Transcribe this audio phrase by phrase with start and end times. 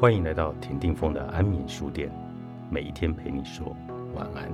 [0.00, 2.10] 欢迎来到田定峰的安眠书店，
[2.70, 3.76] 每一天陪你说
[4.14, 4.50] 晚安。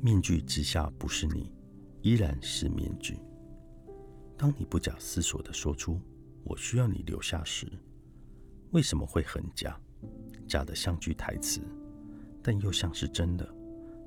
[0.00, 1.52] 面具之下不是你，
[2.00, 3.18] 依然是面具。
[4.34, 6.00] 当你不假思索的说出
[6.42, 7.70] “我需要你留下”时，
[8.70, 9.78] 为什么会很假？
[10.48, 11.60] 假的像句台词，
[12.44, 13.54] 但又像是真的。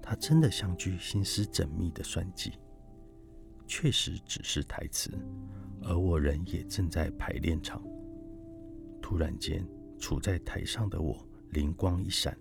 [0.01, 2.53] 它真的像句心思缜密的算计，
[3.65, 5.11] 确实只是台词，
[5.81, 7.83] 而我人也正在排练场。
[9.01, 9.67] 突然间，
[9.99, 12.37] 处在台上的我灵光一闪，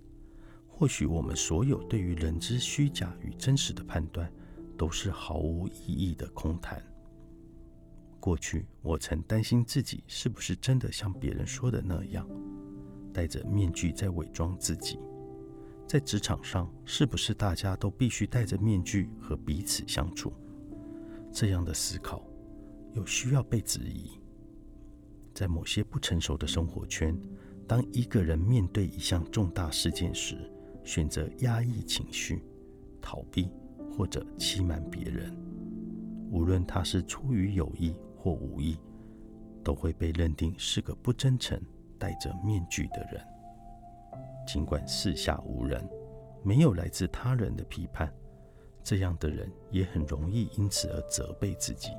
[0.69, 4.31] 或许我们所有对于人之虚假与真实的判断，
[4.77, 6.81] 都是毫无意义的空谈。
[8.21, 12.29] 过去，我曾担心自己是不是真的像别人说的那样。
[13.13, 14.99] 戴着面具在伪装自己，
[15.87, 20.33] 在职场上是不是大家都必须戴着面具和彼此相处？
[21.33, 22.23] 这样的思考
[22.93, 24.11] 有需要被质疑。
[25.33, 27.17] 在某些不成熟的生活圈，
[27.69, 30.51] 当一个人面对一项重大事件时，
[30.83, 32.43] 选择压抑情绪、
[33.01, 33.49] 逃避
[33.97, 35.37] 或者欺瞒别人，
[36.31, 38.77] 无论他是出于有意或无意，
[39.63, 41.61] 都会被认定是个不真诚。
[41.99, 43.23] 戴着面具的人，
[44.47, 45.87] 尽管四下无人，
[46.43, 48.13] 没有来自他人的批判，
[48.83, 51.91] 这样的人也很容易因此而责备自己。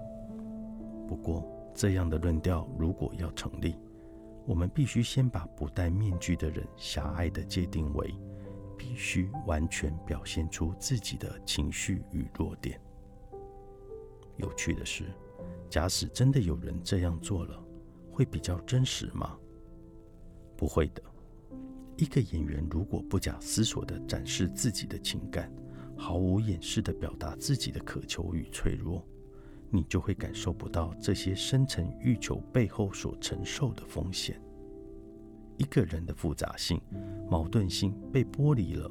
[1.08, 3.76] 不过，这样的论调如果要成立，
[4.46, 8.16] 我们必须先把不戴面具的人狭隘地界定为
[8.78, 12.80] 必须完全表现出自己的情绪与弱点。
[14.38, 15.06] 有趣的是，
[15.70, 17.62] 假使真的有人这样做了，
[18.12, 19.38] 会比较真实吗？
[20.56, 21.04] 不会的。
[21.98, 25.52] 一个演员如果不假思索地展示自己的情感，
[25.98, 29.04] 毫无掩饰地表达自己的渴求与脆弱，
[29.72, 34.40] 你就会感受不到这些深层欲求背后所承受的风险。
[35.58, 36.80] 一个人的复杂性、
[37.28, 38.88] 矛盾性被剥离了，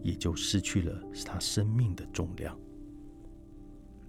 [0.00, 2.56] 也就失去了他生命的重量。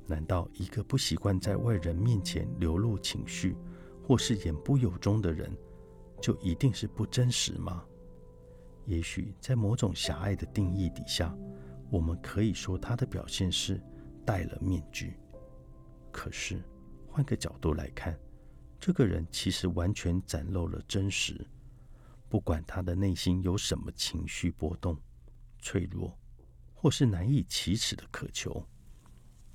[0.05, 3.55] 难道一个不习惯在外人面前流露情绪，
[4.03, 5.51] 或是言不由衷的人？
[6.21, 7.83] 就一定是不真实吗？
[8.85, 11.35] 也许在某种狭隘的定义底下，
[11.89, 13.81] 我们可以说他的表现是
[14.25, 15.17] 戴了面具。
[16.11, 16.61] 可是
[17.07, 18.17] 换个角度来看，
[18.79, 21.45] 这个人其实完全展露了真实。
[22.29, 24.97] 不管他的内心有什么情绪波动、
[25.59, 26.17] 脆弱，
[26.73, 28.65] 或是难以启齿的渴求，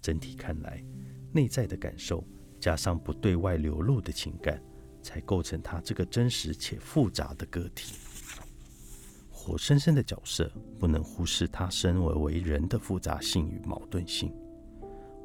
[0.00, 0.84] 整体看来，
[1.32, 2.26] 内在的感受
[2.58, 4.62] 加上不对外流露的情感。
[5.02, 7.94] 才构成他这个真实且复杂的个体。
[9.50, 14.32] 活生生的角色不能忽视他身而为人的复杂性与矛盾性。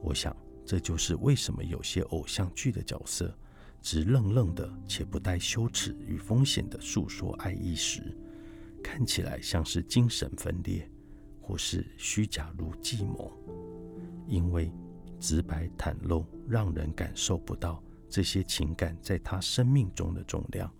[0.01, 3.31] 我想，这就是为什么有些偶像剧的角色
[3.83, 8.17] 直愣愣的且不带羞耻与风险的诉说爱意时，
[8.83, 10.89] 看起来像是精神分裂，
[11.39, 13.31] 或是虚假如计谋。
[14.25, 14.71] 因为
[15.19, 17.79] 直白袒露，让人感受不到。
[18.09, 20.73] 这些情感在他生命中的重量，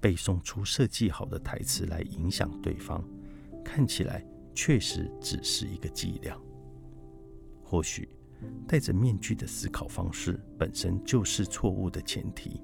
[0.00, 3.04] 背诵出设计好的台词来影响对方，
[3.64, 6.40] 看起来确实只是一个伎俩。
[7.62, 8.08] 或许
[8.66, 12.62] 戴着面具的思考方式本身就是错误的前提。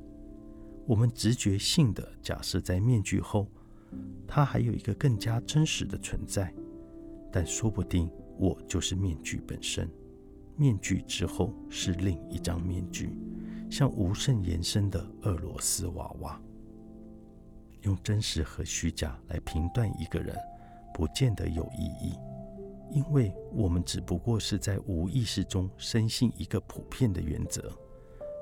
[0.87, 3.51] 我们直觉性的假设，在面具后，
[4.27, 6.55] 他还有一个更加真实的存在，
[7.33, 9.91] 但说不定我就是面具本身，
[10.57, 13.11] 面具之后是另一张面具。
[13.71, 16.41] 像无甚延伸的俄罗斯娃娃，
[17.85, 20.37] 用真实和虚假来评断一个人，
[20.93, 22.19] 不见得有意义，
[22.91, 27.73] 因为我们只不过是在无意识中深信一个普遍的原则：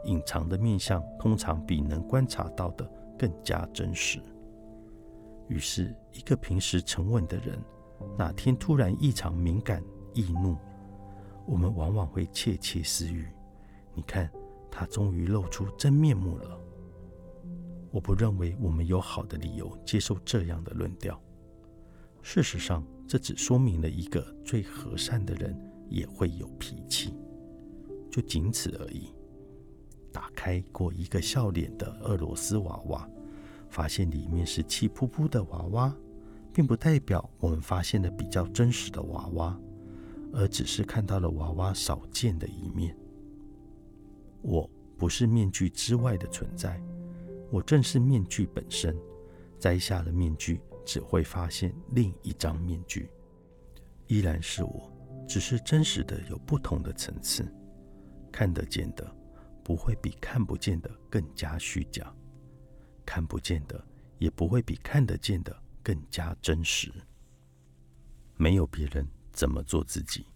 [0.04, 4.20] 隐藏的面相通常比能观察到的更加真实。
[5.48, 7.58] 于是，一个平时沉稳的人，
[8.16, 9.82] 哪天突然异常敏感
[10.14, 10.56] 易怒，
[11.46, 13.28] 我们往往会窃窃私语
[13.94, 14.30] ：“你看。”
[14.74, 16.58] 他终于露出真面目了。
[17.92, 21.20] 我不认为我们有好的理由接受这样的论调。
[22.22, 25.54] 事实上，这只说明了一个最和善的人
[25.88, 27.14] 也会有脾气，
[28.10, 29.12] 就仅此而已。
[30.10, 33.08] 打开过一个笑脸的俄罗斯娃娃，
[33.68, 35.94] 发现里面是气扑扑的娃娃，
[36.52, 39.58] 并不代表我们发现了比较真实的娃娃，
[40.32, 42.96] 而只是看到了娃娃少见的一面。
[44.42, 46.80] 我不是面具之外的存在，
[47.52, 48.96] 我正是面具本身。
[49.60, 53.08] 摘下了面具，只会发现另一张面具，
[54.08, 54.90] 依然是我，
[55.28, 57.46] 只是真实的有不同的层次。
[58.32, 59.14] 看得见的
[59.62, 62.12] 不会比看不见的更加虚假，
[63.06, 63.80] 看不见的
[64.18, 66.90] 也不会比看得见的更加真实。
[68.36, 70.26] 没有别人怎么做自己。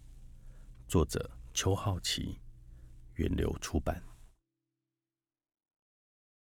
[0.87, 2.39] 作者：邱好奇，
[3.15, 4.01] 源流出版。